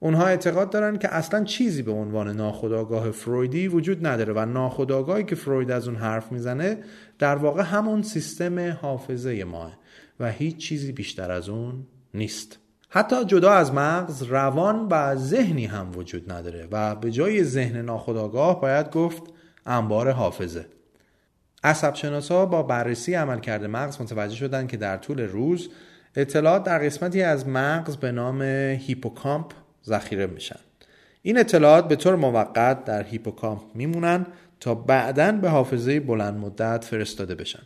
[0.00, 5.34] اونها اعتقاد دارن که اصلا چیزی به عنوان ناخودآگاه فرویدی وجود نداره و ناخودآگاهی که
[5.34, 6.78] فروید از اون حرف می‌زنه
[7.18, 9.78] در واقع همون سیستم حافظه ماه
[10.20, 12.61] و هیچ چیزی بیشتر از اون نیست.
[12.94, 18.60] حتی جدا از مغز روان و ذهنی هم وجود نداره و به جای ذهن ناخودآگاه
[18.60, 19.22] باید گفت
[19.66, 20.66] انبار حافظه.
[21.64, 25.68] عصب شناسا با بررسی عملکرد مغز متوجه شدند که در طول روز
[26.16, 29.52] اطلاعات در قسمتی از مغز به نام هیپوکامپ
[29.86, 30.60] ذخیره میشن.
[31.22, 34.26] این اطلاعات به طور موقت در هیپوکامپ میمونن
[34.60, 37.62] تا بعدا به حافظه بلند مدت فرستاده بشن.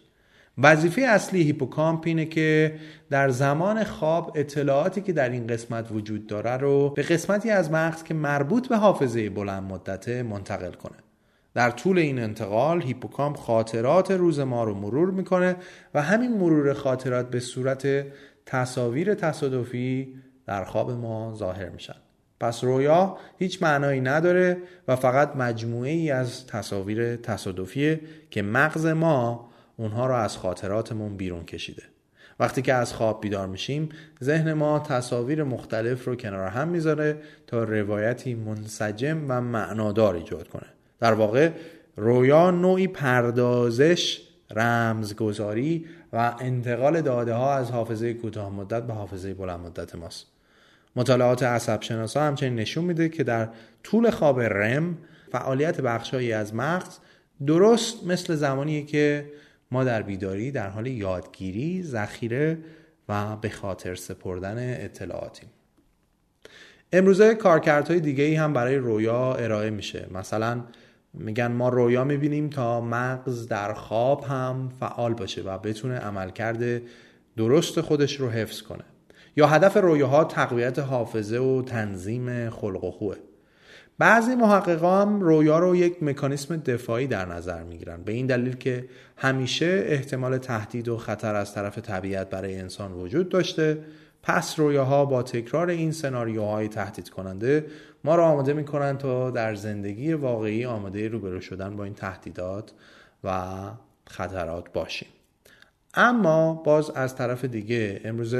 [0.58, 2.74] وظیفه اصلی هیپوکامپ اینه که
[3.10, 8.02] در زمان خواب اطلاعاتی که در این قسمت وجود داره رو به قسمتی از مغز
[8.02, 10.96] که مربوط به حافظه بلند مدته منتقل کنه.
[11.54, 15.56] در طول این انتقال هیپوکامپ خاطرات روز ما رو مرور می‌کنه
[15.94, 18.06] و همین مرور خاطرات به صورت
[18.46, 20.14] تصاویر تصادفی
[20.46, 21.96] در خواب ما ظاهر میشن.
[22.40, 24.56] پس رویا هیچ معنایی نداره
[24.88, 31.44] و فقط مجموعه ای از تصاویر تصادفیه که مغز ما اونها رو از خاطراتمون بیرون
[31.44, 31.82] کشیده.
[32.40, 33.88] وقتی که از خواب بیدار میشیم
[34.24, 40.66] ذهن ما تصاویر مختلف رو کنار هم می‌ذاره تا روایتی منسجم و معنادار ایجاد کنه.
[41.00, 41.50] در واقع
[41.96, 49.60] رویا نوعی پردازش رمزگذاری و انتقال داده ها از حافظه کوتاه مدت به حافظه بلند
[49.60, 50.26] مدت ماست.
[50.96, 53.48] مطالعات عصب شناسا همچنین نشون میده که در
[53.82, 54.98] طول خواب رم
[55.32, 56.98] فعالیت بخشهایی از مغز
[57.46, 59.30] درست مثل زمانی که
[59.70, 62.58] ما در بیداری در حال یادگیری ذخیره
[63.08, 65.48] و به خاطر سپردن اطلاعاتیم.
[66.92, 70.06] امروزه کارکردهای دیگه ای هم برای رویا ارائه میشه.
[70.14, 70.64] مثلا
[71.14, 76.82] میگن ما رویا می‌بینیم تا مغز در خواب هم فعال باشه و بتونه عملکرد
[77.36, 78.84] درست خودش رو حفظ کنه.
[79.36, 83.16] یا هدف رویاها تقویت حافظه و تنظیم خلق و خوه.
[83.98, 88.02] بعضی محققا هم رویا رو یک مکانیسم دفاعی در نظر می‌گیرن.
[88.02, 93.28] به این دلیل که همیشه احتمال تهدید و خطر از طرف طبیعت برای انسان وجود
[93.28, 93.78] داشته.
[94.22, 97.66] پس رویاها با تکرار این سناریوهای تهدید کننده
[98.04, 102.72] ما را آماده می‌کنند تا در زندگی واقعی آماده روبرو شدن با این تهدیدات
[103.24, 103.52] و
[104.06, 105.08] خطرات باشیم.
[105.94, 108.34] اما باز از طرف دیگه امروز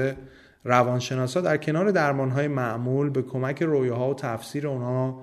[0.64, 5.22] روانشناسا در کنار درمانهای معمول به کمک رویاها و تفسیر اونها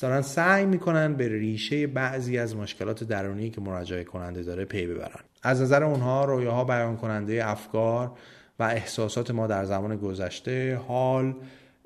[0.00, 5.20] دارن سعی می‌کنن به ریشه بعضی از مشکلات درونی که مراجعه کننده داره پی ببرن.
[5.42, 8.12] از نظر اونها رویاها بیان کننده افکار
[8.58, 11.34] و احساسات ما در زمان گذشته حال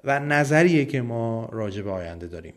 [0.05, 2.55] و نظریه که ما راجع به آینده داریم.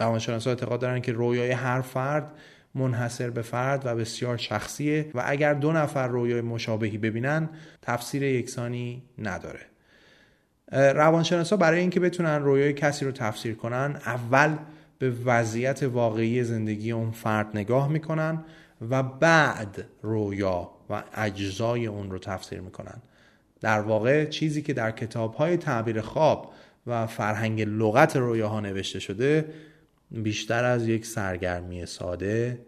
[0.00, 2.32] روانشناسا اعتقاد دارن که رویای هر فرد
[2.74, 7.48] منحصر به فرد و بسیار شخصیه و اگر دو نفر رویای مشابهی ببینن
[7.82, 9.60] تفسیر یکسانی نداره.
[10.72, 14.56] روانشناسا برای اینکه بتونن رویای کسی رو تفسیر کنن اول
[14.98, 18.44] به وضعیت واقعی زندگی اون فرد نگاه می‌کنن
[18.90, 23.02] و بعد رویا و اجزای اون رو تفسیر می‌کنن.
[23.60, 26.52] در واقع چیزی که در کتاب های تعبیر خواب
[26.86, 29.52] و فرهنگ لغت رویاها نوشته شده
[30.10, 32.66] بیشتر از یک سرگرمی ساده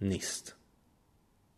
[0.00, 0.54] نیست.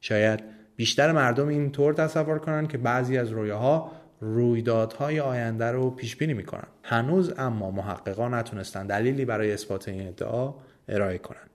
[0.01, 0.45] شاید
[0.77, 6.35] بیشتر مردم این طور تصور کنند که بعضی از رویاها رویدادهای آینده رو پیش بینی
[6.35, 6.67] می‌کنن.
[6.83, 10.55] هنوز اما محققان نتونستن دلیلی برای اثبات این ادعا
[10.89, 11.51] ارائه کنند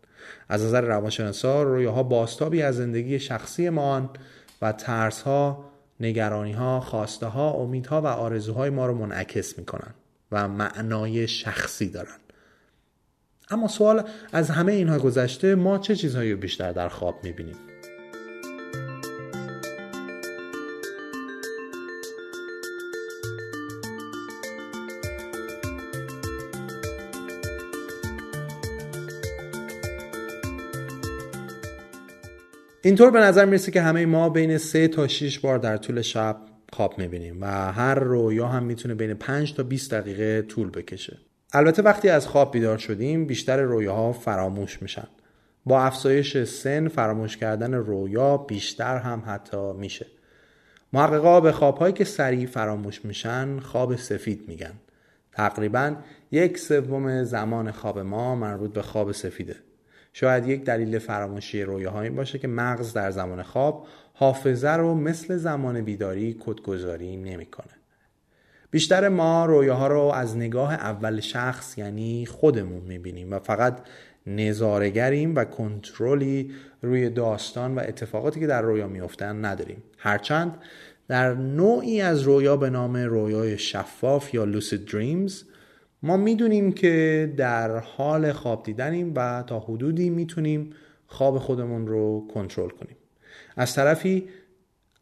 [0.50, 4.12] از نظر روانشناسا رویاها باستابی از زندگی شخصی ما
[4.62, 5.66] و ترسها
[6.00, 9.94] نگرانیها خواسته ها امیدها و آرزوهای ما رو منعکس می‌کنن
[10.32, 12.18] و معنای شخصی دارن.
[13.50, 17.56] اما سوال از همه اینها گذشته ما چه چیزهایی بیشتر در خواب می‌بینیم؟
[32.84, 36.38] اینطور به نظر می‌رسه که همه ما بین سه تا 6 بار در طول شب
[36.74, 41.18] خواب می‌بینیم و هر رویا هم می‌تونه بین 5 تا 20 دقیقه طول بکشه.
[41.54, 45.08] البته وقتی از خواب بیدار شدیم بیشتر رویاها فراموش میشن.
[45.66, 50.06] با افزایش سن فراموش کردن رویا بیشتر هم حتی میشه.
[50.94, 54.74] محققا به خوابهایی که سریع فراموش میشن خواب سفید میگن.
[55.32, 55.96] تقریبا
[56.32, 59.56] یک سوم زمان خواب ما مربوط به خواب سفیده.
[60.14, 65.38] شاید یک دلیل فراموشی رویاها این باشه که مغز در زمان خواب حافظه رو مثل
[65.38, 67.74] زمان بیداری کدگذاری نمی‌کنه.
[68.72, 73.78] بیشتر ما رویاها رو از نگاه اول شخص یعنی خودمون می‌بینیم و فقط
[74.28, 76.52] نظارگریم و کنترلی
[76.82, 80.58] روی داستان و اتفاقاتی که در رویا میفتن نداریم هرچند
[81.08, 85.44] در نوعی از رویا به نام رویای شفاف یا لوسید دریمز
[86.04, 90.74] ما می‌دونیم که در حال خواب دیدنیم و تا حدودی می‌تونیم
[91.08, 92.98] خواب خودمون رو کنترل کنیم.
[93.56, 94.30] از طرفی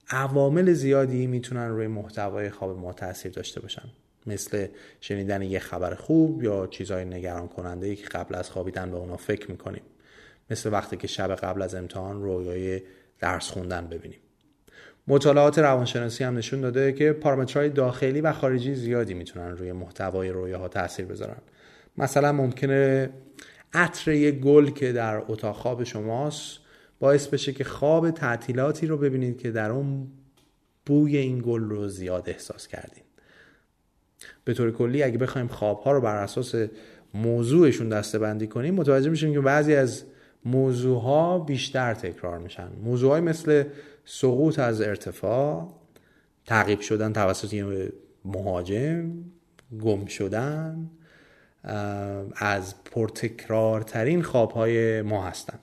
[0.09, 3.89] عوامل زیادی می‌تونن روی محتوای خواب ما تاثیر داشته باشن.
[4.27, 4.67] مثل
[5.01, 9.17] شنیدن یه خبر خوب یا چیزهای نگران کننده ای که قبل از خوابیدن به اونا
[9.17, 9.83] فکر می‌کنیم.
[10.49, 12.81] مثل وقتی که شب قبل از امتحان رویای
[13.19, 14.19] درس خوندن ببینیم.
[15.09, 20.67] مطالعات روانشناسی هم نشون داده که پارامترهای داخلی و خارجی زیادی می‌تونن روی محتوای رویاها
[20.67, 21.37] تاثیر بذارن.
[21.97, 23.09] مثلا ممکنه
[23.73, 26.59] عطر یه گل که در اتاق خواب شماست
[26.99, 30.07] باعث بشه که خواب تعطیلاتی رو ببینید که در اون
[30.85, 33.03] بوی این گل رو زیاد احساس کردین.
[34.43, 36.55] به طور کلی اگه بخوایم خوابها رو بر اساس
[37.13, 40.03] موضوعشون دسته بندی کنیم متوجه میشیم که بعضی از
[40.45, 42.67] موضوعها بیشتر تکرار میشن.
[42.83, 43.63] موضوعهای مثل
[44.11, 45.73] سقوط از ارتفاع
[46.45, 47.65] تعقیب شدن توسط
[48.25, 49.11] مهاجم
[49.81, 50.89] گم شدن
[52.35, 55.59] از پرتکرارترین خوابهای ما هستن.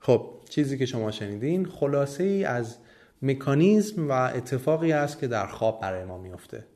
[0.00, 2.76] خب چیزی که شما شنیدین خلاصه ای از
[3.22, 6.66] مکانیزم و اتفاقی است که در خواب برای ما میفته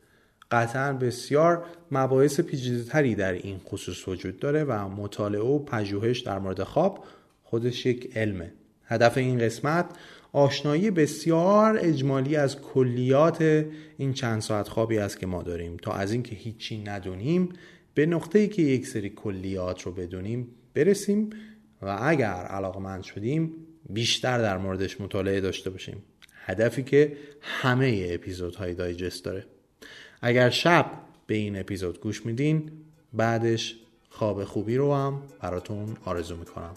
[0.51, 6.63] قطعا بسیار مباحث پیچیده‌تری در این خصوص وجود داره و مطالعه و پژوهش در مورد
[6.63, 7.05] خواب
[7.45, 8.53] خودش یک علمه.
[8.89, 9.87] هدف این قسمت
[10.37, 13.64] آشنایی بسیار اجمالی از کلیات
[13.99, 15.76] این چند ساعت خوابی است که ما داریم.
[15.76, 17.49] تا از اینکه هیچی ندونیم
[17.95, 21.30] به نقطه‌ای که یک سری کلیات رو بدونیم برسیم
[21.82, 23.53] و اگر علاقمند شدیم
[23.91, 26.03] بیشتر در موردش مطالعه داشته باشیم.
[26.32, 29.47] هدفی که همه اپیزودهای دایجست داره.
[30.22, 30.91] اگر شب
[31.26, 32.70] به این اپیزود گوش میدین
[33.12, 33.76] بعدش
[34.11, 36.74] خواب خوبی رو هم براتون آرزو می‌کنم.